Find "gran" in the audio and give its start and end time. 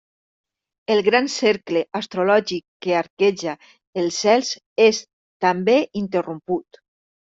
1.07-1.27